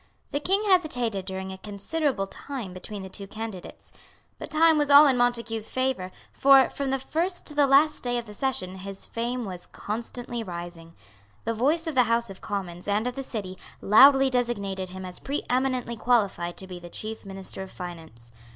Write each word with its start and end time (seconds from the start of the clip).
The 0.31 0.39
King 0.39 0.63
hesitated 0.65 1.25
during 1.25 1.51
a 1.53 1.59
considerable 1.59 2.25
time 2.25 2.73
between 2.73 3.03
the 3.03 3.07
two 3.09 3.27
candidates; 3.27 3.93
but 4.39 4.49
time 4.49 4.79
was 4.79 4.89
all 4.89 5.05
in 5.05 5.15
Montague's 5.15 5.69
favour; 5.69 6.11
for, 6.31 6.71
from 6.71 6.89
the 6.89 6.97
first 6.97 7.45
to 7.45 7.53
the 7.53 7.67
last 7.67 8.03
day 8.03 8.17
of 8.17 8.25
the 8.25 8.33
session, 8.33 8.77
his 8.79 9.05
fame 9.05 9.45
was 9.45 9.67
constantly 9.67 10.41
rising. 10.41 10.95
The 11.45 11.53
voice 11.53 11.85
of 11.85 11.93
the 11.93 12.05
House 12.09 12.31
of 12.31 12.41
Commons 12.41 12.87
and 12.87 13.05
of 13.05 13.13
the 13.13 13.21
City 13.21 13.59
loudly 13.79 14.31
designated 14.31 14.89
him 14.89 15.05
as 15.05 15.19
preeminently 15.19 15.95
qualified 15.97 16.57
to 16.57 16.65
be 16.65 16.79
the 16.79 16.89
chief 16.89 17.23
minister 17.23 17.61
of 17.61 17.69
finance. 17.69 18.31